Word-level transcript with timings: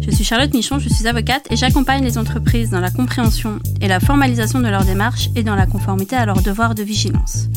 Je 0.00 0.10
suis 0.10 0.24
Charlotte 0.24 0.52
Michon, 0.52 0.78
je 0.78 0.88
suis 0.88 1.06
avocate 1.06 1.46
et 1.50 1.56
j'accompagne 1.56 2.02
les 2.02 2.18
entreprises 2.18 2.70
dans 2.70 2.80
la 2.80 2.90
compréhension 2.90 3.58
et 3.80 3.88
la 3.88 4.00
formalisation 4.00 4.60
de 4.60 4.68
leurs 4.68 4.84
démarches 4.84 5.28
et 5.36 5.42
dans 5.42 5.54
la 5.54 5.66
conformité 5.66 6.16
à 6.16 6.26
leurs 6.26 6.42
devoirs 6.42 6.74
de 6.74 6.82
vigilance. 6.82 7.48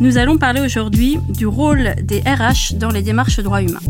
Nous 0.00 0.16
allons 0.16 0.38
parler 0.38 0.60
aujourd'hui 0.60 1.18
du 1.28 1.46
rôle 1.46 1.94
des 2.02 2.20
RH 2.20 2.74
dans 2.74 2.90
les 2.90 3.02
démarches 3.02 3.40
droits 3.40 3.62
humains. 3.62 3.80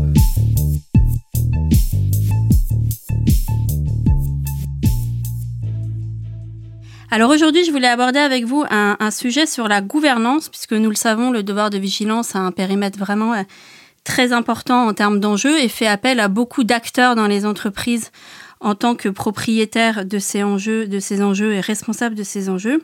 Alors 7.13 7.29
aujourd'hui, 7.29 7.65
je 7.65 7.71
voulais 7.71 7.89
aborder 7.89 8.19
avec 8.19 8.45
vous 8.45 8.63
un, 8.69 9.11
sujet 9.11 9.45
sur 9.45 9.67
la 9.67 9.81
gouvernance, 9.81 10.47
puisque 10.47 10.71
nous 10.71 10.89
le 10.89 10.95
savons, 10.95 11.29
le 11.29 11.43
devoir 11.43 11.69
de 11.69 11.77
vigilance 11.77 12.37
a 12.37 12.39
un 12.39 12.53
périmètre 12.53 12.97
vraiment 12.97 13.33
euh, 13.33 13.43
très 14.03 14.33
important 14.33 14.87
en 14.87 14.93
termes 14.93 15.19
d'enjeux 15.19 15.59
et 15.59 15.67
fait 15.67 15.87
appel 15.87 16.19
à 16.19 16.27
beaucoup 16.27 16.63
d'acteurs 16.63 17.15
dans 17.15 17.27
les 17.27 17.45
entreprises 17.45 18.11
en 18.59 18.75
tant 18.75 18.95
que 18.95 19.09
propriétaires 19.09 20.05
de 20.05 20.19
ces 20.19 20.43
enjeux, 20.43 20.87
de 20.87 20.99
ces 20.99 21.21
enjeux 21.21 21.53
et 21.53 21.61
responsables 21.61 22.15
de 22.15 22.23
ces 22.23 22.49
enjeux. 22.49 22.83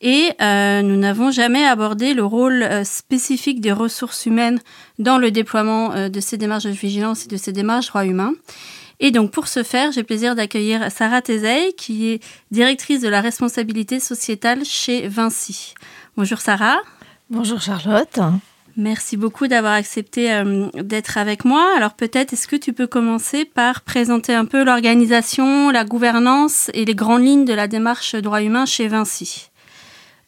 Et 0.00 0.30
euh, 0.40 0.82
nous 0.82 0.96
n'avons 0.96 1.30
jamais 1.30 1.64
abordé 1.64 2.14
le 2.14 2.24
rôle 2.24 2.62
euh, 2.62 2.84
spécifique 2.84 3.60
des 3.60 3.72
ressources 3.72 4.26
humaines 4.26 4.60
dans 4.98 5.18
le 5.18 5.30
déploiement 5.30 6.08
de 6.08 6.20
ces 6.20 6.36
démarches 6.36 6.64
de 6.64 6.70
vigilance 6.70 7.24
et 7.24 7.28
de 7.28 7.36
ces 7.36 7.52
démarches 7.52 7.88
droits 7.88 8.04
humains. 8.04 8.34
Et 9.00 9.10
donc 9.10 9.30
pour 9.30 9.48
ce 9.48 9.62
faire, 9.62 9.92
j'ai 9.92 10.02
plaisir 10.02 10.34
d'accueillir 10.34 10.90
Sarah 10.90 11.22
Tezey, 11.22 11.72
qui 11.76 12.08
est 12.08 12.22
directrice 12.50 13.00
de 13.00 13.08
la 13.08 13.20
responsabilité 13.20 14.00
sociétale 14.00 14.64
chez 14.64 15.06
Vinci. 15.08 15.74
Bonjour 16.16 16.40
Sarah. 16.40 16.78
Bonjour 17.30 17.60
Charlotte. 17.60 18.18
Merci 18.80 19.16
beaucoup 19.16 19.48
d'avoir 19.48 19.72
accepté 19.72 20.32
euh, 20.32 20.68
d'être 20.72 21.18
avec 21.18 21.44
moi. 21.44 21.74
Alors 21.76 21.94
peut-être 21.94 22.32
est-ce 22.32 22.46
que 22.46 22.54
tu 22.54 22.72
peux 22.72 22.86
commencer 22.86 23.44
par 23.44 23.80
présenter 23.80 24.32
un 24.32 24.44
peu 24.44 24.64
l'organisation, 24.64 25.70
la 25.70 25.84
gouvernance 25.84 26.70
et 26.74 26.84
les 26.84 26.94
grandes 26.94 27.24
lignes 27.24 27.44
de 27.44 27.54
la 27.54 27.66
démarche 27.66 28.14
droit 28.14 28.40
humain 28.40 28.66
chez 28.66 28.86
Vinci? 28.86 29.50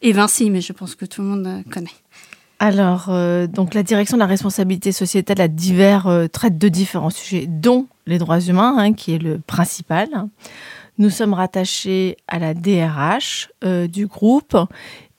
Et 0.01 0.11
Vinci, 0.11 0.49
mais 0.49 0.59
je 0.59 0.73
pense 0.73 0.95
que 0.95 1.05
tout 1.05 1.21
le 1.21 1.27
monde 1.29 1.47
euh, 1.47 1.61
connaît. 1.71 1.95
Alors, 2.59 3.05
euh, 3.07 3.47
donc 3.47 3.73
la 3.73 3.83
direction 3.83 4.17
de 4.17 4.21
la 4.21 4.27
responsabilité 4.27 4.91
sociétale 4.91 5.49
traite 6.29 6.57
de 6.57 6.67
différents 6.67 7.09
sujets, 7.09 7.45
dont 7.47 7.87
les 8.05 8.17
droits 8.17 8.41
humains, 8.41 8.75
hein, 8.77 8.91
qui 8.91 9.13
est 9.13 9.17
le 9.17 9.39
principal. 9.39 10.09
Nous 10.97 11.09
sommes 11.09 11.33
rattachés 11.33 12.17
à 12.27 12.37
la 12.37 12.53
DRH 12.53 13.49
du 13.87 14.07
groupe 14.07 14.57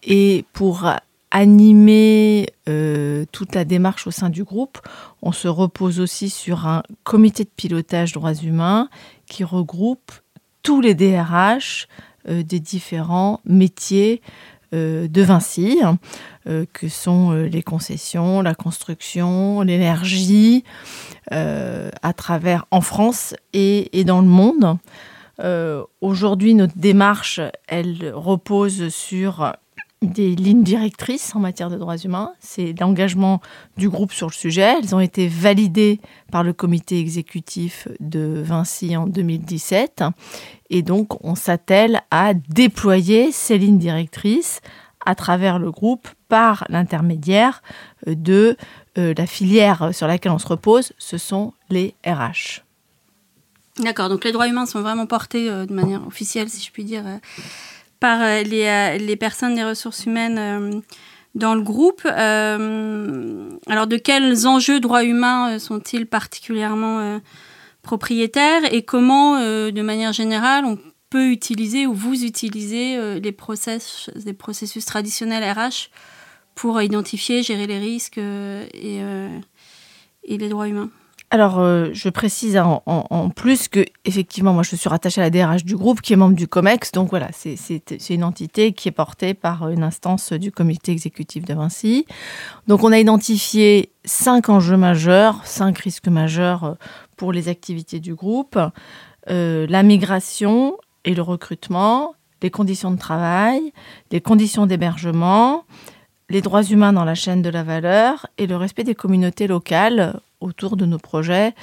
et 0.02 0.44
pour 0.52 0.86
animer 1.32 2.46
euh, 2.68 3.24
toute 3.32 3.54
la 3.54 3.64
démarche 3.64 4.06
au 4.06 4.12
sein 4.12 4.30
du 4.30 4.44
groupe, 4.44 4.78
on 5.20 5.32
se 5.32 5.48
repose 5.48 5.98
aussi 5.98 6.30
sur 6.30 6.68
un 6.68 6.84
comité 7.02 7.42
de 7.42 7.50
pilotage 7.54 8.12
droits 8.12 8.34
humains 8.34 8.88
qui 9.26 9.42
regroupe 9.42 10.12
tous 10.62 10.80
les 10.80 10.94
DRH 10.94 11.88
euh, 12.28 12.44
des 12.44 12.60
différents 12.60 13.40
métiers 13.44 14.22
de 14.74 15.20
Vinci, 15.20 15.80
que 16.46 16.88
sont 16.88 17.32
les 17.32 17.62
concessions, 17.62 18.40
la 18.40 18.54
construction, 18.54 19.60
l'énergie, 19.60 20.64
euh, 21.30 21.88
à 22.02 22.12
travers 22.12 22.66
en 22.72 22.80
France 22.80 23.34
et, 23.52 24.04
dans 24.04 24.20
le 24.20 24.26
monde. 24.26 24.76
Euh, 25.38 25.84
aujourd'hui, 26.00 26.54
notre 26.54 26.76
démarche, 26.76 27.40
elle 27.68 28.12
repose 28.12 28.88
sur 28.88 29.54
des 30.02 30.34
lignes 30.34 30.62
directrices 30.62 31.34
en 31.34 31.40
matière 31.40 31.70
de 31.70 31.76
droits 31.76 31.96
humains. 31.96 32.32
C'est 32.40 32.74
l'engagement 32.78 33.40
du 33.76 33.88
groupe 33.88 34.12
sur 34.12 34.26
le 34.26 34.32
sujet. 34.32 34.76
Elles 34.78 34.94
ont 34.94 35.00
été 35.00 35.28
validées 35.28 36.00
par 36.30 36.42
le 36.42 36.52
comité 36.52 36.98
exécutif 36.98 37.88
de 38.00 38.42
Vinci 38.44 38.96
en 38.96 39.06
2017. 39.06 40.04
Et 40.70 40.82
donc, 40.82 41.24
on 41.24 41.34
s'attelle 41.34 42.02
à 42.10 42.34
déployer 42.34 43.32
ces 43.32 43.58
lignes 43.58 43.78
directrices 43.78 44.60
à 45.04 45.14
travers 45.14 45.58
le 45.58 45.70
groupe 45.70 46.08
par 46.28 46.64
l'intermédiaire 46.68 47.62
de 48.06 48.56
euh, 48.98 49.14
la 49.16 49.26
filière 49.26 49.90
sur 49.92 50.06
laquelle 50.06 50.32
on 50.32 50.38
se 50.38 50.46
repose, 50.46 50.92
ce 50.98 51.18
sont 51.18 51.52
les 51.70 51.94
RH. 52.06 52.62
D'accord, 53.78 54.10
donc 54.10 54.24
les 54.24 54.32
droits 54.32 54.48
humains 54.48 54.66
sont 54.66 54.82
vraiment 54.82 55.06
portés 55.06 55.48
euh, 55.48 55.64
de 55.64 55.72
manière 55.72 56.06
officielle, 56.06 56.50
si 56.50 56.62
je 56.64 56.70
puis 56.70 56.84
dire, 56.84 57.06
euh, 57.06 57.16
par 58.02 58.20
les, 58.20 58.98
les, 58.98 59.16
personnes 59.16 59.54
des 59.54 59.64
ressources 59.64 60.04
humaines 60.04 60.82
dans 61.34 61.54
le 61.54 61.62
groupe. 61.62 62.04
alors 62.04 63.86
de 63.86 63.96
quels 63.96 64.46
enjeux 64.46 64.80
droits 64.80 65.04
humains 65.04 65.58
sont-ils 65.58 66.06
particulièrement 66.06 67.20
propriétaires 67.82 68.62
et 68.72 68.82
comment, 68.82 69.38
de 69.38 69.82
manière 69.82 70.12
générale, 70.12 70.64
on 70.64 70.78
peut 71.10 71.30
utiliser 71.30 71.86
ou 71.86 71.94
vous 71.94 72.24
utilisez 72.24 73.20
les, 73.20 73.32
process, 73.32 74.10
les 74.26 74.34
processus 74.34 74.84
traditionnels 74.84 75.44
RH 75.44 75.88
pour 76.54 76.80
identifier, 76.82 77.42
gérer 77.42 77.66
les 77.66 77.78
risques 77.78 78.18
euh, 78.18 78.66
euh, 78.74 79.38
et 80.24 80.38
les 80.38 80.48
droits 80.48 80.68
humains? 80.68 80.90
Alors, 81.34 81.60
euh, 81.60 81.88
je 81.94 82.10
précise 82.10 82.58
en, 82.58 83.30
plus 83.30 83.68
que, 83.68 83.86
effectivement, 84.04 84.52
moi, 84.52 84.62
je 84.62 84.76
suis 84.76 84.88
rattachée 84.90 85.22
à 85.22 85.24
la 85.24 85.30
DRH 85.30 85.64
du 85.64 85.76
groupe 85.76 86.02
qui 86.02 86.12
est 86.12 86.16
membre 86.16 86.36
du 86.36 86.46
COMEX. 86.46 86.92
Donc, 86.92 87.08
voilà, 87.08 87.28
c'est 87.32 88.10
une 88.10 88.22
entité 88.22 88.74
qui 88.74 88.88
est 88.88 88.92
portée 88.92 89.32
par 89.32 89.70
une 89.70 89.82
instance 89.82 90.34
du 90.34 90.52
comité 90.52 90.92
exécutif 90.92 91.46
de 91.46 91.54
Vinci. 91.54 92.04
Donc, 92.68 92.84
on 92.84 92.92
a 92.92 92.98
identifié 92.98 93.92
cinq 94.04 94.50
enjeux 94.50 94.76
majeurs, 94.76 95.40
cinq 95.46 95.78
risques 95.78 96.08
majeurs 96.08 96.76
pour 97.16 97.32
les 97.32 97.48
activités 97.48 97.98
du 97.98 98.14
groupe 98.14 98.58
la 99.26 99.82
migration 99.84 100.76
et 101.06 101.14
le 101.14 101.22
recrutement, 101.22 102.14
les 102.42 102.50
conditions 102.50 102.90
de 102.90 102.98
travail, 102.98 103.72
les 104.10 104.20
conditions 104.20 104.66
d'hébergement, 104.66 105.64
les 106.28 106.42
droits 106.42 106.64
humains 106.64 106.92
dans 106.92 107.04
la 107.04 107.14
chaîne 107.14 107.40
de 107.40 107.48
la 107.48 107.62
valeur 107.62 108.26
et 108.36 108.46
le 108.46 108.56
respect 108.56 108.84
des 108.84 108.94
communautés 108.94 109.46
locales 109.46 110.20
autour 110.42 110.76
de 110.76 110.86
nos 110.86 110.98
projets 110.98 111.54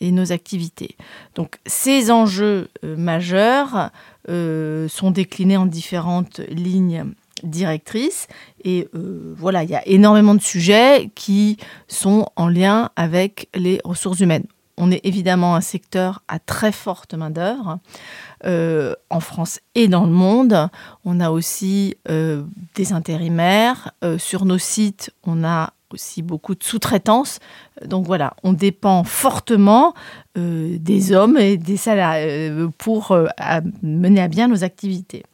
et 0.00 0.12
nos 0.12 0.32
activités. 0.32 0.96
Donc 1.34 1.58
ces 1.66 2.10
enjeux 2.10 2.68
euh, 2.84 2.96
majeurs 2.96 3.90
euh, 4.28 4.88
sont 4.88 5.10
déclinés 5.10 5.56
en 5.56 5.66
différentes 5.66 6.40
lignes 6.48 7.04
directrices 7.42 8.26
et 8.64 8.88
euh, 8.94 9.34
voilà, 9.36 9.62
il 9.62 9.70
y 9.70 9.76
a 9.76 9.86
énormément 9.86 10.34
de 10.34 10.40
sujets 10.40 11.10
qui 11.14 11.56
sont 11.86 12.26
en 12.36 12.48
lien 12.48 12.90
avec 12.96 13.48
les 13.54 13.80
ressources 13.84 14.20
humaines. 14.20 14.46
On 14.76 14.92
est 14.92 15.04
évidemment 15.04 15.56
un 15.56 15.60
secteur 15.60 16.22
à 16.28 16.38
très 16.38 16.70
forte 16.70 17.14
main-d'œuvre. 17.14 17.80
En 18.44 19.18
France 19.18 19.58
et 19.74 19.88
dans 19.88 20.04
le 20.04 20.12
monde. 20.12 20.68
On 21.04 21.18
a 21.18 21.30
aussi 21.30 21.96
des 22.06 22.92
intérimaires. 22.92 23.90
Sur 24.18 24.44
nos 24.44 24.58
sites, 24.58 25.10
on 25.24 25.42
a 25.42 25.72
aussi 25.92 26.22
beaucoup 26.22 26.54
de 26.54 26.62
sous-traitance. 26.62 27.38
Donc 27.84 28.06
voilà, 28.06 28.34
on 28.42 28.52
dépend 28.52 29.04
fortement 29.04 29.94
des 30.34 31.12
hommes 31.12 31.36
et 31.36 31.56
des 31.56 31.76
salariés 31.76 32.52
pour 32.78 33.16
mener 33.82 34.20
à 34.20 34.28
bien 34.28 34.48
nos 34.48 34.64
activités. 34.64 35.24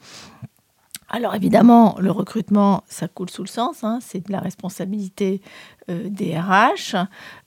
Alors 1.14 1.36
évidemment, 1.36 1.94
le 2.00 2.10
recrutement, 2.10 2.82
ça 2.88 3.06
coule 3.06 3.30
sous 3.30 3.42
le 3.42 3.48
sens, 3.48 3.84
hein. 3.84 4.00
c'est 4.02 4.26
de 4.26 4.32
la 4.32 4.40
responsabilité 4.40 5.42
des 5.88 6.38
RH. 6.38 6.96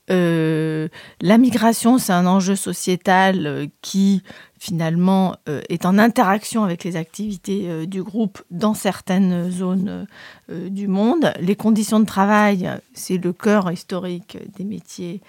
la 0.10 1.38
migration, 1.38 1.98
c'est 1.98 2.14
un 2.14 2.26
enjeu 2.26 2.56
sociétal 2.56 3.70
qui 3.82 4.24
finalement 4.60 5.36
euh, 5.48 5.62
est 5.70 5.86
en 5.86 5.98
interaction 5.98 6.64
avec 6.64 6.84
les 6.84 6.96
activités 6.96 7.70
euh, 7.70 7.86
du 7.86 8.04
groupe 8.04 8.42
dans 8.50 8.74
certaines 8.74 9.52
zones 9.52 10.08
euh, 10.50 10.70
du 10.70 10.88
monde. 10.88 11.32
Les 11.40 11.56
conditions 11.56 12.00
de 12.00 12.06
travail, 12.06 12.70
c'est 12.94 13.18
le 13.18 13.34
cœur 13.34 13.72
historique 13.72 14.38
des 14.58 14.64
métiers 14.64 15.22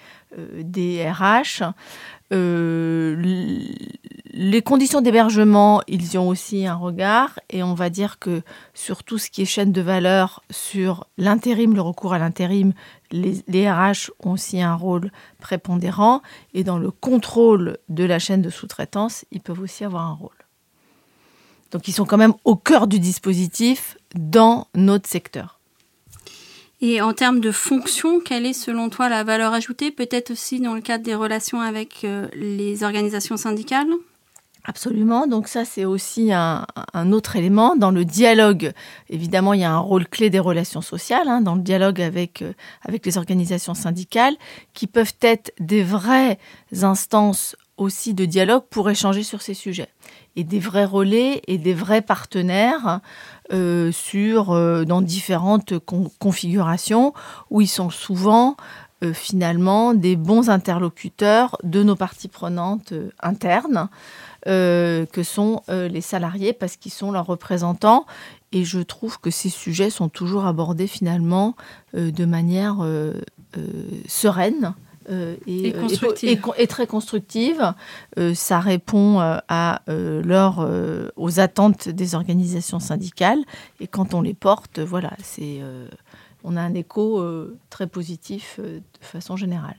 des 0.59 1.09
RH. 1.09 1.63
les 2.31 3.41
conditions 4.63 5.01
d'hébergement, 5.01 5.81
ils 5.87 6.13
y 6.13 6.19
ont 6.19 6.27
aussi 6.27 6.67
un 6.67 6.75
regard 6.75 7.39
et 7.49 7.63
on 7.63 7.73
va 7.73 7.89
dire 7.89 8.19
que 8.19 8.43
sur 8.75 9.03
tout 9.03 9.17
ce 9.17 9.31
qui 9.31 9.41
est 9.41 9.45
chaîne 9.45 9.71
de 9.71 9.81
valeur, 9.81 10.43
sur 10.51 11.07
l'intérim, 11.17 11.73
le 11.73 11.81
recours 11.81 12.13
à 12.13 12.19
l'intérim, 12.19 12.73
les, 13.11 13.69
RH 13.69 14.11
ont 14.23 14.31
aussi 14.31 14.61
un 14.61 14.75
rôle 14.75 15.11
prépondérant 15.39 16.21
et 16.53 16.63
dans 16.63 16.77
le 16.77 16.91
contrôle 16.91 17.77
de 17.89 18.03
la 18.03 18.19
chaîne 18.19 18.41
de 18.41 18.49
sous-traitance, 18.49 19.25
ils 19.31 19.41
peuvent 19.41 19.61
aussi 19.61 19.83
avoir 19.83 20.03
un 20.05 20.13
rôle. 20.13 20.31
Donc 21.71 21.87
ils 21.87 21.93
sont 21.93 22.05
quand 22.05 22.17
même 22.17 22.33
au 22.45 22.55
cœur 22.55 22.87
du 22.87 22.99
dispositif 22.99 23.97
dans 24.15 24.67
notre 24.75 25.07
secteur. 25.07 25.59
Et 26.81 27.01
en 27.01 27.13
termes 27.13 27.41
de 27.41 27.51
fonction, 27.51 28.21
quelle 28.21 28.45
est 28.45 28.53
selon 28.53 28.89
toi 28.89 29.09
la 29.09 29.23
valeur 29.23 29.53
ajoutée, 29.53 29.91
peut-être 29.91 30.31
aussi 30.31 30.61
dans 30.61 30.73
le 30.73 30.81
cadre 30.81 31.03
des 31.03 31.15
relations 31.15 31.59
avec 31.59 32.05
euh, 32.05 32.27
les 32.33 32.83
organisations 32.83 33.35
syndicales? 33.35 33.89
Absolument. 34.69 35.25
Donc 35.25 35.47
ça, 35.47 35.65
c'est 35.65 35.83
aussi 35.83 36.31
un, 36.31 36.63
autre 37.11 37.35
élément. 37.35 37.75
Dans 37.75 37.89
le 37.89 38.05
dialogue, 38.05 38.71
évidemment, 39.09 39.55
il 39.55 39.61
y 39.61 39.63
a 39.63 39.71
un 39.71 39.79
rôle 39.79 40.07
clé 40.07 40.29
des 40.29 40.37
relations 40.37 40.81
sociales, 40.81 41.27
hein, 41.27 41.41
dans 41.41 41.55
le 41.55 41.61
dialogue 41.61 41.99
avec, 41.99 42.43
euh, 42.43 42.53
avec 42.83 43.03
les 43.03 43.17
organisations 43.17 43.73
syndicales, 43.73 44.35
qui 44.75 44.85
peuvent 44.85 45.15
être 45.21 45.51
des 45.59 45.81
vraies 45.81 46.37
instances 46.83 47.55
aussi 47.77 48.13
de 48.13 48.25
dialogue 48.25 48.61
pour 48.69 48.91
échanger 48.91 49.23
sur 49.23 49.41
ces 49.41 49.55
sujets. 49.55 49.89
Et 50.35 50.43
des 50.43 50.59
vrais 50.59 50.85
relais 50.85 51.41
et 51.47 51.57
des 51.57 51.73
vrais 51.73 52.03
partenaires 52.03 52.99
euh, 53.51 53.91
euh, 54.13 54.85
dans 54.85 55.01
différentes 55.01 55.73
configurations 56.19 57.15
où 57.49 57.61
ils 57.61 57.67
sont 57.67 57.89
souvent 57.89 58.55
finalement 59.13 59.93
des 59.93 60.17
bons 60.17 60.49
interlocuteurs 60.49 61.57
de 61.63 61.83
nos 61.83 61.95
parties 61.95 62.27
prenantes 62.27 62.93
internes. 63.21 63.87
Euh, 64.47 65.05
que 65.05 65.21
sont 65.21 65.63
euh, 65.67 65.89
les 65.89 65.99
salariés 65.99 66.53
parce 66.53 66.77
qu'ils 66.77 66.93
sont 66.93 67.11
leurs 67.11 67.25
représentants. 67.25 68.05
Et 68.53 68.63
je 68.63 68.79
trouve 68.79 69.19
que 69.19 69.31
ces 69.31 69.49
sujets 69.49 69.89
sont 69.89 70.07
toujours 70.07 70.45
abordés 70.45 70.87
finalement 70.87 71.55
euh, 71.93 72.09
de 72.11 72.25
manière 72.25 72.77
sereine. 74.07 74.73
Et, 75.47 75.69
et, 75.69 76.67
très 76.67 76.85
constructive. 76.85 77.73
ça 78.35 78.59
répond 78.59 79.19
à 79.19 79.81
leur, 79.87 80.69
aux 81.15 81.39
attentes 81.39 81.89
des 81.89 82.13
organisations 82.13 82.79
syndicales. 82.79 83.39
Et 83.79 83.87
quand 83.87 84.13
on 84.13 84.21
les 84.21 84.35
porte, 84.35 84.77
voilà, 84.77 85.13
c'est, 85.23 85.61
on 86.43 86.55
a 86.55 86.61
un 86.61 86.75
écho 86.75 87.25
très 87.71 87.87
positif 87.87 88.59
de 88.59 88.81
façon 89.01 89.35
générale. 89.35 89.77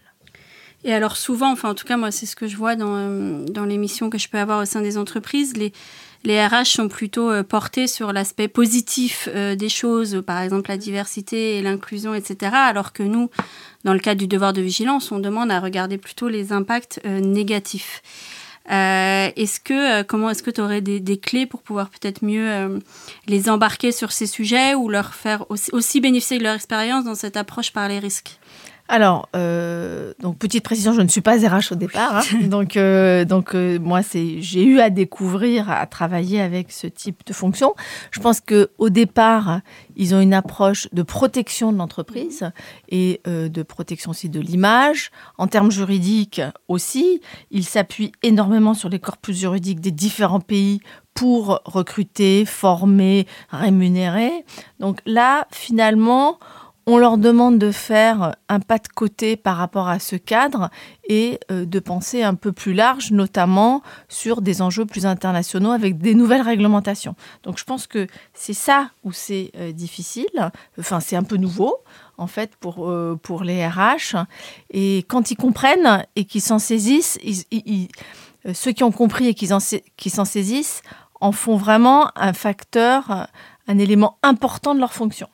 Et 0.84 0.94
alors 0.94 1.16
souvent, 1.16 1.52
enfin 1.52 1.70
en 1.70 1.74
tout 1.74 1.86
cas 1.86 1.96
moi 1.96 2.10
c'est 2.10 2.26
ce 2.26 2.34
que 2.34 2.46
je 2.46 2.56
vois 2.56 2.74
dans, 2.74 2.96
euh, 2.96 3.44
dans 3.44 3.66
les 3.66 3.76
missions 3.76 4.08
que 4.08 4.18
je 4.18 4.28
peux 4.28 4.38
avoir 4.38 4.62
au 4.62 4.64
sein 4.64 4.80
des 4.80 4.96
entreprises, 4.96 5.54
les, 5.56 5.72
les 6.24 6.44
RH 6.44 6.64
sont 6.64 6.88
plutôt 6.88 7.30
euh, 7.30 7.42
portés 7.42 7.86
sur 7.86 8.14
l'aspect 8.14 8.48
positif 8.48 9.28
euh, 9.34 9.54
des 9.54 9.68
choses, 9.68 10.22
par 10.26 10.40
exemple 10.40 10.70
la 10.70 10.78
diversité 10.78 11.58
et 11.58 11.62
l'inclusion, 11.62 12.14
etc. 12.14 12.52
Alors 12.54 12.94
que 12.94 13.02
nous, 13.02 13.28
dans 13.84 13.92
le 13.92 13.98
cadre 13.98 14.20
du 14.20 14.26
devoir 14.26 14.54
de 14.54 14.62
vigilance, 14.62 15.12
on 15.12 15.18
demande 15.18 15.50
à 15.50 15.60
regarder 15.60 15.98
plutôt 15.98 16.28
les 16.28 16.52
impacts 16.52 17.04
négatifs. 17.04 18.02
est-ce 18.66 19.60
que 19.60 20.02
comment 20.02 20.30
est-ce 20.30 20.42
que 20.42 20.50
tu 20.50 20.62
aurais 20.62 20.80
des, 20.80 21.00
des, 21.00 21.18
clés 21.18 21.44
pour 21.44 21.60
pouvoir 21.60 21.90
peut-être 21.90 22.24
mieux 22.24 22.80
les 23.26 23.50
embarquer 23.50 23.92
sur 23.92 24.12
ces 24.12 24.26
sujets 24.26 24.74
ou 24.74 24.88
leur 24.88 25.14
faire 25.14 25.50
aussi, 25.50 25.70
aussi 25.72 26.00
bénéficier 26.00 26.38
de 26.38 26.44
leur 26.44 26.54
expérience 26.54 27.04
dans 27.04 27.14
cette 27.14 27.36
approche 27.36 27.72
par 27.72 27.88
les 27.88 27.98
risques? 27.98 28.38
Alors, 28.90 29.28
euh, 29.36 30.12
donc 30.18 30.36
petite 30.38 30.64
précision, 30.64 30.92
je 30.92 31.00
ne 31.00 31.06
suis 31.06 31.20
pas 31.20 31.36
RH 31.36 31.70
au 31.70 31.74
départ, 31.76 32.16
hein. 32.16 32.22
donc 32.48 32.76
euh, 32.76 33.24
donc 33.24 33.54
euh, 33.54 33.78
moi 33.78 34.02
c'est 34.02 34.42
j'ai 34.42 34.64
eu 34.64 34.80
à 34.80 34.90
découvrir, 34.90 35.70
à 35.70 35.86
travailler 35.86 36.40
avec 36.40 36.72
ce 36.72 36.88
type 36.88 37.24
de 37.24 37.32
fonction. 37.32 37.76
Je 38.10 38.18
pense 38.18 38.40
que 38.40 38.70
au 38.78 38.90
départ 38.90 39.60
ils 39.94 40.12
ont 40.12 40.20
une 40.20 40.34
approche 40.34 40.88
de 40.92 41.04
protection 41.04 41.72
de 41.72 41.78
l'entreprise 41.78 42.50
et 42.88 43.20
de 43.26 43.62
protection 43.62 44.10
aussi 44.10 44.28
de 44.28 44.40
l'image. 44.40 45.12
En 45.38 45.46
termes 45.46 45.70
juridiques 45.70 46.42
aussi, 46.66 47.20
ils 47.52 47.64
s'appuient 47.64 48.12
énormément 48.24 48.74
sur 48.74 48.88
les 48.88 48.98
corpus 48.98 49.36
juridiques 49.36 49.80
des 49.80 49.92
différents 49.92 50.40
pays 50.40 50.80
pour 51.14 51.60
recruter, 51.64 52.44
former, 52.44 53.26
rémunérer. 53.50 54.44
Donc 54.80 54.98
là, 55.06 55.46
finalement, 55.52 56.38
on 56.90 56.98
leur 56.98 57.18
demande 57.18 57.58
de 57.58 57.70
faire 57.70 58.34
un 58.48 58.58
pas 58.58 58.78
de 58.78 58.88
côté 58.88 59.36
par 59.36 59.56
rapport 59.56 59.88
à 59.88 59.98
ce 59.98 60.16
cadre 60.16 60.70
et 61.08 61.38
euh, 61.50 61.64
de 61.64 61.78
penser 61.78 62.22
un 62.22 62.34
peu 62.34 62.52
plus 62.52 62.72
large, 62.72 63.12
notamment 63.12 63.82
sur 64.08 64.42
des 64.42 64.60
enjeux 64.60 64.86
plus 64.86 65.06
internationaux 65.06 65.70
avec 65.70 65.98
des 65.98 66.14
nouvelles 66.14 66.42
réglementations. 66.42 67.14
Donc 67.44 67.58
je 67.58 67.64
pense 67.64 67.86
que 67.86 68.06
c'est 68.34 68.54
ça 68.54 68.90
où 69.04 69.12
c'est 69.12 69.52
euh, 69.56 69.72
difficile, 69.72 70.50
enfin 70.78 71.00
c'est 71.00 71.16
un 71.16 71.22
peu 71.22 71.36
nouveau 71.36 71.78
en 72.18 72.26
fait 72.26 72.56
pour, 72.56 72.90
euh, 72.90 73.18
pour 73.22 73.44
les 73.44 73.66
RH. 73.66 74.16
Et 74.70 74.98
quand 75.08 75.30
ils 75.30 75.36
comprennent 75.36 76.04
et 76.16 76.24
qu'ils 76.24 76.42
s'en 76.42 76.58
saisissent, 76.58 77.18
ceux 78.52 78.72
qui 78.72 78.82
ont 78.82 78.92
compris 78.92 79.28
et 79.28 79.34
qui 79.34 79.46
s'en 79.46 80.24
saisissent 80.24 80.82
en 81.20 81.32
font 81.32 81.56
vraiment 81.56 82.10
un 82.16 82.32
facteur, 82.32 83.28
un 83.70 83.78
élément 83.78 84.18
important 84.24 84.74
de 84.74 84.80
leur 84.80 84.92
fonction. 84.92 85.28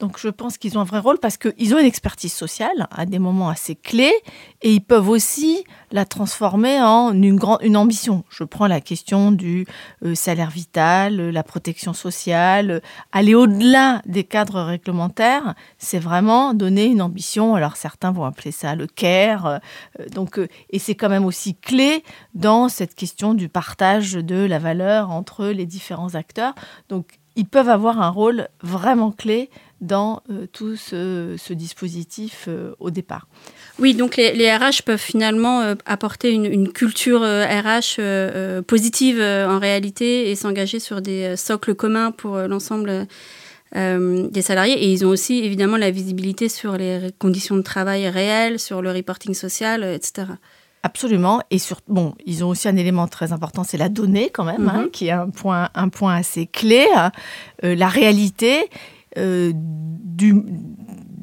Donc 0.00 0.18
je 0.18 0.28
pense 0.28 0.56
qu'ils 0.56 0.78
ont 0.78 0.80
un 0.80 0.84
vrai 0.84 0.98
rôle 0.98 1.18
parce 1.18 1.36
qu'ils 1.36 1.74
ont 1.74 1.78
une 1.78 1.86
expertise 1.86 2.32
sociale 2.32 2.88
à 2.90 3.04
des 3.04 3.18
moments 3.18 3.50
assez 3.50 3.76
clés 3.76 4.14
et 4.62 4.72
ils 4.72 4.80
peuvent 4.80 5.10
aussi 5.10 5.62
la 5.92 6.06
transformer 6.06 6.80
en 6.80 7.12
une, 7.12 7.36
grande, 7.36 7.58
une 7.62 7.76
ambition. 7.76 8.24
Je 8.30 8.44
prends 8.44 8.66
la 8.66 8.80
question 8.80 9.30
du 9.30 9.66
euh, 10.04 10.14
salaire 10.14 10.50
vital, 10.50 11.20
euh, 11.20 11.30
la 11.30 11.42
protection 11.42 11.92
sociale, 11.92 12.70
euh, 12.70 12.80
aller 13.12 13.34
au-delà 13.34 14.00
des 14.06 14.24
cadres 14.24 14.62
réglementaires, 14.62 15.54
c'est 15.76 16.00
vraiment 16.00 16.54
donner 16.54 16.86
une 16.86 17.02
ambition. 17.02 17.54
Alors 17.54 17.76
certains 17.76 18.10
vont 18.10 18.24
appeler 18.24 18.52
ça 18.52 18.74
le 18.74 18.86
care. 18.86 19.60
donc, 20.12 20.40
et 20.70 20.78
c'est 20.78 20.94
quand 20.94 21.10
même 21.10 21.26
aussi 21.26 21.54
clé 21.54 22.02
dans 22.34 22.70
cette 22.70 22.94
question 22.94 23.34
du 23.34 23.50
partage 23.50 24.14
de 24.14 24.46
la 24.46 24.58
valeur 24.58 25.10
entre 25.10 25.46
les 25.46 25.66
différents 25.66 26.14
acteurs. 26.14 26.54
Donc 26.88 27.18
ils 27.36 27.46
peuvent 27.46 27.68
avoir 27.68 28.00
un 28.00 28.10
rôle 28.10 28.48
vraiment 28.62 29.10
clé 29.10 29.50
dans 29.80 30.22
euh, 30.30 30.46
tout 30.50 30.76
ce, 30.76 31.52
dispositif 31.52 32.46
euh, 32.48 32.72
au 32.78 32.90
départ. 32.90 33.26
Oui, 33.78 33.94
donc 33.94 34.16
les, 34.16 34.56
RH 34.56 34.82
peuvent 34.84 34.98
finalement 34.98 35.60
euh, 35.60 35.74
apporter 35.86 36.30
une, 36.30 36.72
culture 36.72 37.22
RH 37.22 38.00
positive 38.66 39.20
en 39.20 39.58
réalité 39.58 40.30
et 40.30 40.36
s'engager 40.36 40.78
sur 40.78 41.02
des 41.02 41.36
socles 41.36 41.74
communs 41.74 42.12
pour 42.12 42.36
l'ensemble 42.38 43.06
des 43.74 44.42
salariés. 44.42 44.84
Et 44.84 44.92
ils 44.92 45.04
ont 45.04 45.08
aussi 45.08 45.40
évidemment 45.44 45.76
la 45.76 45.90
visibilité 45.90 46.48
sur 46.48 46.76
les 46.76 47.10
conditions 47.18 47.56
de 47.56 47.62
travail 47.62 48.08
réelles, 48.08 48.58
sur 48.58 48.80
le 48.82 48.92
reporting 48.92 49.34
social, 49.34 49.82
etc. 49.82 50.28
Absolument. 50.84 51.40
Et 51.50 51.58
sur, 51.58 51.80
bon, 51.86 52.14
ils 52.26 52.44
ont 52.44 52.48
aussi 52.48 52.68
un 52.68 52.76
élément 52.76 53.06
très 53.06 53.32
important, 53.32 53.62
c'est 53.62 53.78
la 53.78 53.88
donnée 53.88 54.30
quand 54.30 54.44
même, 54.44 54.68
hein, 54.68 54.82
mhm. 54.82 54.90
qui 54.90 55.06
est 55.06 55.12
un 55.12 55.30
point, 55.30 55.68
un 55.74 55.88
point 55.88 56.16
assez 56.16 56.46
clé. 56.46 56.86
Euh, 57.62 57.74
la 57.76 57.88
réalité 57.88 58.68
euh, 59.18 59.52
du, 59.54 60.42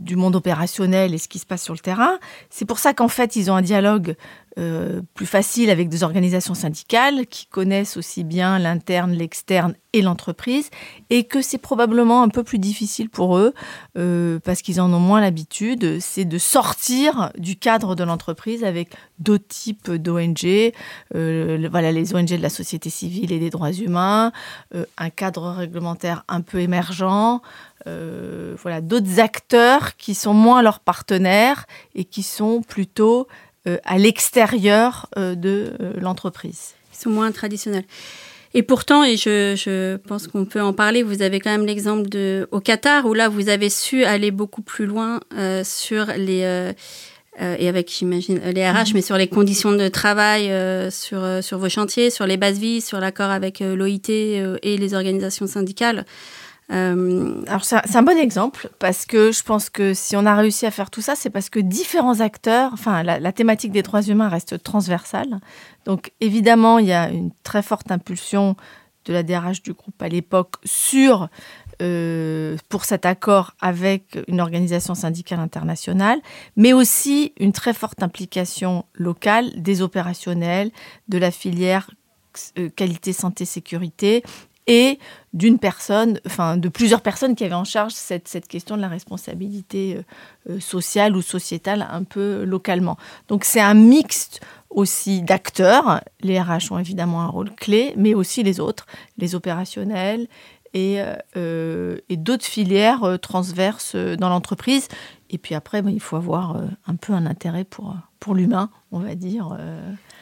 du 0.10 0.16
monde 0.16 0.36
opérationnel 0.36 1.14
et 1.14 1.20
ce 1.20 1.28
qui 1.28 1.38
se 1.38 1.46
passe 1.46 1.64
sur 1.64 1.74
le 1.74 1.80
terrain. 1.80 2.18
C'est 2.50 2.66
pour 2.66 2.80
ça 2.80 2.96
qu'en 2.96 3.08
fait, 3.08 3.36
ils 3.36 3.52
ont 3.52 3.56
un 3.56 3.62
dialogue 3.62 4.16
euh, 4.58 5.02
plus 5.14 5.28
facile 5.28 5.70
avec 5.70 5.88
des 5.90 6.04
organisations 6.04 6.56
syndicales 6.56 7.28
qui 7.28 7.46
connaissent 7.46 7.96
aussi 7.98 8.24
bien 8.24 8.58
l'interne, 8.58 9.12
l'externe 9.14 9.76
et 9.94 10.02
l'entreprise, 10.02 10.70
et 11.10 11.24
que 11.24 11.42
c'est 11.42 11.60
probablement 11.60 12.24
un 12.24 12.30
peu 12.30 12.44
plus 12.44 12.60
difficile 12.60 13.10
pour 13.10 13.38
eux, 13.38 13.54
euh, 13.98 14.40
parce 14.44 14.62
qu'ils 14.62 14.82
en 14.82 14.92
ont 14.92 15.00
moins 15.00 15.22
l'habitude, 15.22 16.00
c'est 16.00 16.26
de 16.26 16.38
sortir 16.38 17.32
du 17.38 17.56
cadre 17.56 17.96
de 17.96 18.04
l'entreprise 18.04 18.64
avec 18.64 18.90
d'autres 19.20 19.48
types 19.48 19.92
d'ONG, 19.92 20.74
euh, 21.16 21.68
voilà, 21.72 21.92
les 21.92 22.14
ONG 22.14 22.30
de 22.30 22.42
la 22.42 22.50
société 22.50 22.90
civile 22.90 23.32
et 23.32 23.40
des 23.40 23.50
droits 23.50 23.72
humains, 23.72 24.32
un 24.98 25.10
cadre 25.10 25.50
réglementaire 25.50 26.24
un 26.28 26.42
peu 26.42 26.60
émergent, 26.60 27.42
voilà, 27.86 28.82
d'autres 28.82 29.20
acteurs 29.20 29.96
qui 29.98 30.14
sont 30.14 30.34
moins 30.34 30.62
leurs 30.62 30.80
partenaires 30.80 31.66
et 31.96 32.06
qui 32.06 32.24
sont 32.24 32.62
plutôt 32.62 33.28
euh, 33.68 33.78
à 33.84 33.98
l'extérieur 33.98 35.08
euh, 35.18 35.36
de 35.36 35.74
euh, 35.82 35.92
l'entreprise. 36.00 36.76
Ils 36.94 36.98
sont 36.98 37.10
moins 37.10 37.30
traditionnels. 37.34 37.84
Et 38.54 38.64
pourtant, 38.64 39.04
et 39.04 39.18
je, 39.18 39.98
pense 39.98 40.28
qu'on 40.28 40.46
peut 40.46 40.62
en 40.62 40.72
parler, 40.72 41.04
vous 41.04 41.22
avez 41.22 41.42
quand 41.42 41.52
même 41.52 41.66
l'exemple 41.66 42.08
de 42.08 42.48
au 42.52 42.62
Qatar 42.62 43.06
où 43.06 43.14
là 43.14 43.28
vous 43.28 43.50
avez 43.50 43.70
su 43.70 44.06
aller 44.06 44.32
beaucoup 44.32 44.62
plus 44.62 44.86
loin 44.86 45.20
sur 45.64 46.08
les 46.18 46.74
et 47.38 47.70
avec 47.70 47.92
j'imagine 47.92 48.40
les 48.40 48.68
RH, 48.68 48.74
mhm. 48.74 48.86
mais 48.96 49.02
sur 49.04 49.18
les 49.18 49.28
conditions 49.28 49.74
de 49.74 49.88
travail, 49.88 50.52
sur 50.92 51.44
sur 51.44 51.60
vos 51.60 51.70
chantiers, 51.70 52.10
sur 52.10 52.26
les 52.26 52.38
bases 52.38 52.58
vie, 52.58 52.82
sur 52.82 53.00
l'accord 53.00 53.30
avec 53.30 53.60
l'OIT 53.60 54.10
et 54.10 54.78
les 54.78 54.94
organisations 54.96 55.46
syndicales. 55.46 56.06
Euh, 56.72 57.42
alors 57.48 57.66
c'est 57.66 57.96
un 57.96 58.04
bon 58.04 58.18
exemple 58.18 58.70
parce 58.78 59.08
que 59.08 59.32
je 59.32 59.42
pense 59.42 59.72
que 59.72 59.96
si 59.96 60.16
on 60.16 60.26
a 60.26 60.36
réussi 60.36 60.68
à 60.68 60.72
faire 60.72 60.92
tout 60.92 61.02
ça, 61.02 61.16
c'est 61.16 61.32
parce 61.32 61.50
que 61.50 61.60
différents 61.60 62.20
acteurs, 62.20 62.72
enfin 62.74 63.02
la, 63.02 63.32
thématique 63.32 63.72
des 63.72 63.82
droits 63.82 64.04
humains 64.04 64.30
reste 64.30 64.62
transversale. 64.62 65.40
Donc 65.86 66.12
évidemment, 66.22 66.78
il 66.78 66.86
y 66.86 66.94
a 66.94 67.10
une 67.10 67.32
très 67.44 67.64
forte 67.64 67.92
impulsion 67.92 68.56
de 69.06 69.14
la 69.14 69.24
DRH 69.24 69.64
du 69.64 69.74
groupe 69.74 70.00
à 70.02 70.10
l'époque 70.10 70.56
sur 70.64 71.30
euh, 71.82 72.58
pour 72.68 72.86
cet 72.86 73.06
accord 73.06 73.56
avec 73.62 74.20
une 74.28 74.42
organisation 74.42 74.94
syndicale 74.94 75.40
internationale, 75.40 76.20
mais 76.56 76.74
aussi 76.74 77.34
une 77.40 77.54
très 77.54 77.74
forte 77.74 78.04
implication 78.04 78.86
locale 78.94 79.50
des 79.56 79.82
opérationnels, 79.82 80.72
de 81.08 81.18
la 81.18 81.32
filière 81.32 81.90
euh, 82.60 82.70
qualité, 82.70 83.12
santé, 83.12 83.46
sécurité 83.46 84.24
et 84.70 85.00
d'une 85.34 85.60
personne, 85.60 86.20
enfin 86.26 86.58
de 86.58 86.70
plusieurs 86.70 87.02
personnes 87.02 87.36
qui 87.36 87.44
avaient 87.44 87.54
en 87.54 87.66
charge 87.66 87.92
cette, 87.92 88.28
cette 88.28 88.48
question 88.48 88.78
de 88.78 88.82
la 88.82 88.88
responsabilité 88.88 89.98
euh, 89.98 90.52
euh, 90.52 90.60
sociale 90.60 91.16
ou 91.16 91.22
sociétale 91.22 91.88
un 91.92 92.04
peu 92.04 92.44
localement. 92.44 92.96
Donc 93.28 93.44
c'est 93.44 93.60
un 93.60 93.74
mixte 93.74 94.42
aussi 94.70 95.24
d'acteurs. 95.24 96.02
Les 96.22 96.40
RH 96.40 96.72
ont 96.72 96.78
évidemment 96.78 97.24
un 97.24 97.28
rôle 97.28 97.54
clé, 97.56 97.94
mais 97.98 98.14
aussi 98.14 98.44
les 98.44 98.60
autres, 98.60 98.86
les 99.18 99.34
opérationnels 99.34 100.28
et, 100.76 101.02
euh, 101.36 101.98
d'autres 102.12 102.46
filières 102.46 103.18
transverses 103.20 103.96
dans 103.96 104.30
l'entreprise. 104.30 104.88
Et 105.32 105.40
puis 105.40 105.56
après, 105.56 105.82
il 105.88 106.00
faut 106.00 106.16
avoir 106.16 106.62
un 106.86 106.96
peu 106.96 107.14
un 107.14 107.26
intérêt 107.26 107.64
pour, 107.64 107.96
pour 108.20 108.36
l'humain, 108.36 108.70
on 108.92 109.00
va 109.00 109.16
dire. 109.16 109.58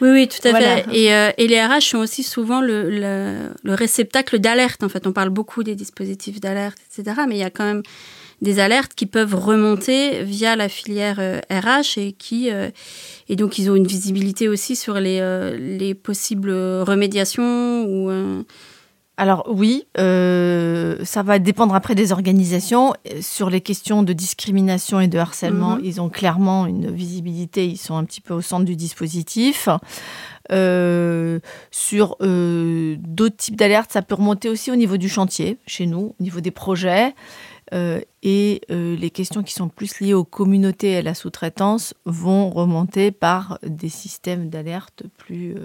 Oui, 0.02 0.10
oui, 0.12 0.28
tout 0.28 0.46
à 0.48 0.54
fait. 0.54 0.86
Et, 0.92 1.14
euh, 1.14 1.32
et, 1.38 1.48
les 1.48 1.60
RH 1.60 1.82
sont 1.82 1.98
aussi 1.98 2.24
souvent 2.24 2.62
le, 2.62 2.90
le, 2.90 3.50
le 3.64 3.74
réceptacle 3.74 4.40
d'alerte. 4.40 4.84
En 4.84 4.90
fait, 4.90 5.08
on 5.08 5.12
parle 5.12 5.30
beaucoup 5.30 5.64
des 5.64 5.76
dispositifs 5.76 6.40
d'alerte, 6.40 6.78
etc. 6.92 7.22
Mais 7.28 7.36
il 7.36 7.40
y 7.40 7.44
a 7.44 7.50
quand 7.50 7.66
même 7.66 7.84
des 8.42 8.60
alertes 8.60 8.94
qui 8.94 9.08
peuvent 9.08 9.34
remonter 9.34 10.24
via 10.24 10.56
la 10.56 10.70
filière 10.70 11.18
RH 11.50 11.98
euh, 11.98 12.02
et 12.02 12.12
qui 12.12 12.52
euh, 12.52 12.70
et 13.30 13.36
donc 13.36 13.58
ils 13.58 13.72
ont 13.72 13.76
une 13.76 13.88
visibilité 13.88 14.48
aussi 14.48 14.76
sur 14.76 15.00
les, 15.00 15.20
les 15.58 15.96
possibles 15.96 16.52
remédiations 16.52 17.84
ou 17.86 18.46
alors 19.20 19.46
oui, 19.50 19.88
euh, 19.98 21.04
ça 21.04 21.24
va 21.24 21.40
dépendre 21.40 21.74
après 21.74 21.96
des 21.96 22.12
organisations. 22.12 22.94
Sur 23.20 23.50
les 23.50 23.62
questions 23.62 24.04
de 24.04 24.14
discrimination 24.14 25.00
et 25.00 25.08
de 25.08 25.18
harcèlement, 25.18 25.78
mhm. 25.78 25.82
ils 25.84 26.00
ont 26.00 26.10
clairement 26.10 26.68
une 26.68 26.92
visibilité, 26.92 27.66
ils 27.66 27.78
sont 27.78 27.96
un 27.98 28.06
petit 28.06 28.22
peu 28.22 28.36
au 28.36 28.42
centre 28.42 28.66
du 28.66 28.76
dispositif. 28.76 29.70
Euh, 30.52 31.40
sur 31.72 32.16
euh, 32.22 32.96
d'autres 33.00 33.38
types 33.38 33.56
d'alertes, 33.56 33.92
ça 33.92 34.04
peut 34.04 34.16
remonter 34.16 34.50
aussi 34.50 34.70
au 34.70 34.76
niveau 34.76 34.98
du 34.98 35.10
chantier, 35.10 35.58
chez 35.66 35.88
nous, 35.88 36.16
au 36.20 36.24
niveau 36.24 36.40
des 36.40 36.52
projets. 36.52 37.16
et 37.74 38.62
les 38.70 39.10
questions 39.10 39.42
qui 39.42 39.54
sont 39.54 39.68
plus 39.68 40.00
liées 40.00 40.14
aux 40.14 40.24
communautés 40.26 40.92
et 40.92 40.98
à 40.98 41.02
la 41.02 41.16
sous-traitance 41.16 41.96
vont 42.06 42.52
remonter 42.52 43.12
par 43.12 43.58
des 43.64 43.90
systèmes 43.90 44.50
d'alerte 44.50 45.04
plus 45.18 45.56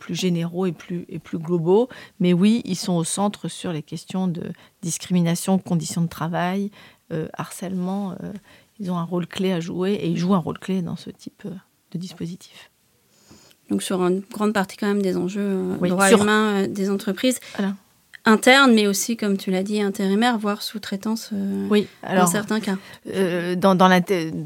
plus 0.00 0.16
généraux 0.16 0.66
et 0.66 0.72
plus, 0.72 1.04
et 1.08 1.20
plus 1.20 1.38
globaux. 1.38 1.88
Mais 2.18 2.32
oui, 2.32 2.62
ils 2.64 2.76
sont 2.76 2.94
au 2.94 3.04
centre 3.04 3.46
sur 3.46 3.72
les 3.72 3.82
questions 3.82 4.26
de 4.26 4.50
discrimination, 4.82 5.58
conditions 5.58 6.02
de 6.02 6.08
travail, 6.08 6.72
euh, 7.12 7.28
harcèlement. 7.34 8.16
Euh, 8.22 8.32
ils 8.80 8.90
ont 8.90 8.96
un 8.96 9.04
rôle 9.04 9.26
clé 9.26 9.52
à 9.52 9.60
jouer 9.60 9.92
et 9.92 10.08
ils 10.08 10.18
jouent 10.18 10.34
un 10.34 10.38
rôle 10.38 10.58
clé 10.58 10.82
dans 10.82 10.96
ce 10.96 11.10
type 11.10 11.42
euh, 11.46 11.54
de 11.92 11.98
dispositif. 11.98 12.70
Donc 13.68 13.82
sur 13.82 14.02
une 14.02 14.22
grande 14.32 14.52
partie 14.52 14.76
quand 14.76 14.88
même 14.88 15.02
des 15.02 15.16
enjeux 15.16 15.76
droits 15.80 16.10
humains 16.10 16.66
des 16.66 16.90
entreprises. 16.90 17.38
Voilà 17.56 17.74
interne, 18.30 18.72
mais 18.72 18.86
aussi, 18.86 19.16
comme 19.16 19.36
tu 19.36 19.50
l'as 19.50 19.62
dit, 19.62 19.80
intérimaire, 19.80 20.38
voire 20.38 20.62
sous-traitance 20.62 21.30
euh, 21.32 21.66
oui, 21.70 21.86
alors, 22.02 22.24
dans 22.24 22.30
certains 22.30 22.60
cas. 22.60 22.76
Euh, 23.14 23.56
dans, 23.56 23.74
dans 23.74 23.88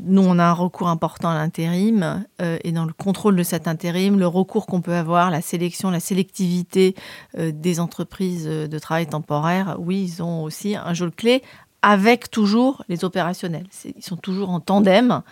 nous, 0.06 0.22
on 0.22 0.38
a 0.38 0.44
un 0.44 0.52
recours 0.52 0.88
important 0.88 1.28
à 1.30 1.34
l'intérim, 1.34 2.24
euh, 2.42 2.58
et 2.64 2.72
dans 2.72 2.84
le 2.84 2.92
contrôle 2.92 3.36
de 3.36 3.42
cet 3.42 3.68
intérim, 3.68 4.18
le 4.18 4.26
recours 4.26 4.66
qu'on 4.66 4.80
peut 4.80 4.94
avoir, 4.94 5.30
la 5.30 5.40
sélection, 5.40 5.90
la 5.90 6.00
sélectivité 6.00 6.94
des 7.36 7.80
entreprises 7.80 8.46
de 8.46 8.78
travail 8.78 9.06
temporaire, 9.06 9.76
oui, 9.78 10.02
ils 10.02 10.22
ont 10.22 10.42
aussi 10.42 10.76
un 10.76 10.94
jeu 10.94 11.10
clé 11.10 11.42
avec 11.82 12.30
toujours 12.30 12.82
les 12.88 13.04
opérationnels. 13.04 13.66
Ils 13.84 14.02
sont 14.02 14.16
toujours 14.16 14.48
en 14.48 14.60
tandem. 14.60 15.22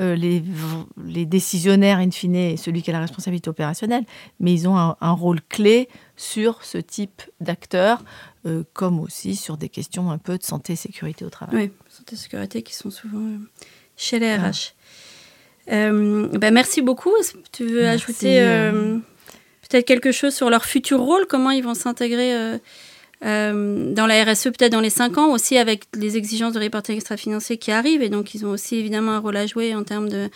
Euh, 0.00 0.14
les, 0.14 0.42
les, 1.04 1.26
décisionnaires, 1.26 1.98
in 1.98 2.10
fine, 2.10 2.34
et 2.34 2.56
celui 2.56 2.80
qui 2.80 2.88
a 2.88 2.94
la 2.94 3.00
responsabilité 3.00 3.50
opérationnelle, 3.50 4.04
mais 4.40 4.54
ils 4.54 4.66
ont 4.66 4.76
un, 4.76 5.12
rôle 5.12 5.42
clé 5.42 5.86
sur 6.16 6.64
ce 6.64 6.78
type 6.78 7.20
d'acteurs, 7.40 8.02
euh, 8.46 8.62
comme 8.72 8.98
aussi 9.00 9.36
sur 9.36 9.58
des 9.58 9.68
questions 9.68 10.10
un 10.10 10.16
peu 10.16 10.38
de 10.38 10.42
santé 10.42 10.72
et 10.72 10.76
sécurité 10.76 11.26
au 11.26 11.30
travail. 11.30 11.56
Oui, 11.56 11.70
santé 11.90 12.14
et 12.14 12.18
sécurité 12.18 12.62
qui 12.62 12.74
sont 12.74 12.90
souvent 12.90 13.18
euh, 13.20 13.38
chez 13.94 14.18
les 14.18 14.34
RH. 14.34 14.72
Ben 15.66 16.50
merci 16.50 16.80
beaucoup. 16.80 17.12
Tu 17.52 17.66
veux 17.66 17.86
ajouter 17.86 18.40
peut-être 19.68 19.86
quelque 19.86 20.10
chose 20.10 20.34
sur 20.34 20.48
leur 20.48 20.64
futur 20.64 21.00
rôle? 21.00 21.26
Comment 21.28 21.50
ils 21.50 21.62
vont 21.62 21.74
s'intégrer 21.74 22.58
euh, 23.24 23.92
dans 23.92 24.06
la 24.06 24.24
RSE 24.24 24.44
peut-être 24.44 24.72
dans 24.72 24.80
les 24.80 24.90
5 24.90 25.18
ans, 25.18 25.32
aussi 25.32 25.56
avec 25.56 25.84
les 25.94 26.16
exigences 26.16 26.52
de 26.52 26.60
reporting 26.60 26.96
extra-financier 26.96 27.56
qui 27.56 27.70
arrivent. 27.70 28.02
Et 28.02 28.08
donc, 28.08 28.34
ils 28.34 28.44
ont 28.44 28.50
aussi 28.50 28.76
évidemment 28.76 29.12
un 29.12 29.18
rôle 29.18 29.36
à 29.36 29.46
jouer 29.46 29.74
en 29.74 29.84
termes 29.84 30.08
de 30.08 30.28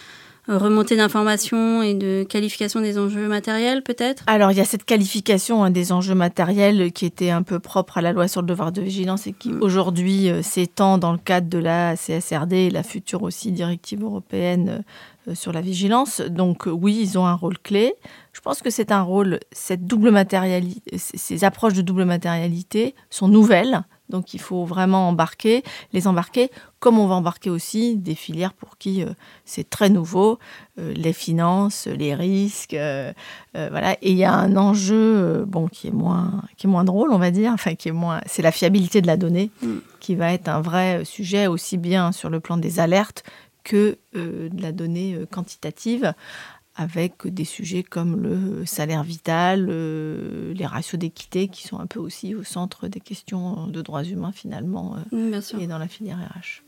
remontée 0.49 0.97
d'informations 0.97 1.83
et 1.83 1.95
de 1.95 2.25
qualification 2.29 2.81
des 2.81 2.99
enjeux 2.99 3.29
matériels, 3.29 3.83
peut-être? 3.83 4.23
Alors, 4.27 4.53
il 4.53 4.59
y 4.59 4.61
a 4.61 4.65
cette 4.65 4.85
qualification 4.85 5.65
hein, 5.65 5.71
des 5.71 5.93
enjeux 5.93 6.15
matériels 6.15 6.93
qui 6.93 7.07
était 7.07 7.31
un 7.31 7.43
peu 7.43 7.59
propre 7.59 7.99
à 7.99 8.03
la 8.03 8.13
loi 8.13 8.29
sur 8.29 8.43
le 8.43 8.47
devoir 8.47 8.73
de 8.73 8.81
vigilance 8.81 9.27
et 9.27 9.33
qui 9.33 9.51
mm. 9.51 9.63
aujourd'hui 9.63 10.31
euh, 10.31 10.43
s'étend 10.43 10.99
dans 10.99 11.13
le 11.13 11.19
cadre 11.19 11.49
de 11.49 11.59
la 11.59 11.97
CSRD 11.97 12.53
et 12.53 12.71
la 12.71 12.83
future 12.83 13.23
aussi 13.23 13.53
directive 13.53 14.03
européenne 14.03 14.85
sur 15.35 15.53
la 15.53 15.61
vigilance. 15.61 16.21
Donc, 16.21 16.67
oui, 16.67 16.97
ils 17.01 17.19
ont 17.19 17.27
un 17.27 17.35
rôle 17.35 17.59
clé. 17.59 17.95
Je 18.33 18.41
pense 18.41 18.63
que 18.63 18.71
c'est 18.71 18.93
un 18.93 19.03
rôle, 19.03 19.41
cette 19.51 19.87
double 19.87 20.11
matérialité, 20.11 20.81
ces 20.97 21.45
approches 21.45 21.75
de 21.75 21.83
double 21.83 22.05
matérialité 22.05 22.95
sont 23.11 23.29
nouvelles. 23.29 23.83
Donc 24.09 24.35
il 24.35 24.41
faut 24.41 24.65
vraiment 24.65 25.09
embarquer, 25.09 25.63
les 25.93 26.07
embarquer, 26.07 26.51
comme 26.79 26.99
on 26.99 27.07
va 27.07 27.15
embarquer 27.15 27.51
aussi 27.51 27.97
des 27.97 28.15
filières 28.15 28.53
pour 28.53 28.79
qui 28.79 29.03
euh, 29.03 29.11
c'est 29.45 29.69
très 29.69 29.89
nouveau, 29.89 30.39
euh, 30.79 30.93
les 30.95 31.13
finances, 31.13 31.87
les 31.87 32.15
risques, 32.15 32.75
euh, 32.75 33.13
voilà. 33.55 33.95
Et 34.03 34.13
il 34.13 34.17
y 34.17 34.25
a 34.25 34.33
un 34.33 34.57
enjeu, 34.57 35.45
bon, 35.47 35.67
qui 35.69 35.89
est 35.89 35.93
moins, 35.93 36.43
qui 36.57 36.67
est 36.67 36.71
moins 36.71 36.85
drôle, 36.85 37.13
on 37.13 37.19
va 37.19 37.31
dire, 37.31 37.53
enfin 37.53 37.75
qui 37.75 37.89
est 37.89 37.93
moins, 37.93 38.21
c'est 38.27 38.43
la 38.43 38.53
fiabilité 38.53 39.01
de 39.01 39.07
la 39.07 39.17
donnée, 39.17 39.51
mm. 39.63 39.77
qui 40.01 40.15
va 40.15 40.33
être 40.33 40.49
un 40.49 40.61
vrai 40.61 41.05
sujet 41.05 41.47
aussi 41.47 41.79
bien 41.79 42.13
sur 42.13 42.31
le 42.31 42.41
plan 42.41 42.57
des 42.57 42.81
alertes 42.81 43.25
que 43.65 43.99
de 44.15 44.63
la 44.63 44.71
donnée 44.71 45.19
quantitative 45.33 46.15
avec 46.77 47.27
des 47.27 47.45
sujets 47.45 47.83
comme 47.83 48.23
le 48.23 48.67
salaire 48.67 49.03
vital, 49.03 49.67
euh, 49.71 50.53
les 50.55 50.67
ratios 50.67 50.99
d'équité 50.99 51.49
qui 51.49 51.67
sont 51.67 51.79
un 51.81 51.87
peu 51.87 51.99
aussi 51.99 52.35
au 52.35 52.45
centre 52.45 52.87
des 52.89 53.01
questions 53.01 53.67
de 53.67 53.83
droits 53.83 54.05
humains 54.05 54.33
finalement 54.33 54.97
euh, 55.13 55.41
et 55.59 55.67
dans 55.67 55.79
la 55.79 55.89
filière 55.89 56.19
RH. 56.19 56.63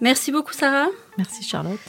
Merci 0.00 0.32
beaucoup 0.32 0.52
Sarah. 0.52 0.88
Merci 1.16 1.42
Charlotte. 1.42 1.80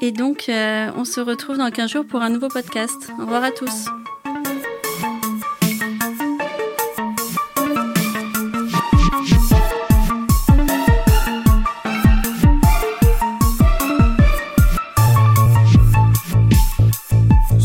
Et 0.00 0.10
donc 0.10 0.48
euh, 0.48 0.90
on 0.96 1.04
se 1.04 1.20
retrouve 1.20 1.58
dans 1.58 1.70
15 1.70 1.90
jours 1.90 2.06
pour 2.06 2.22
un 2.22 2.30
nouveau 2.30 2.48
podcast. 2.48 3.12
Au 3.18 3.22
revoir 3.22 3.44
à 3.44 3.50
tous. 3.50 3.86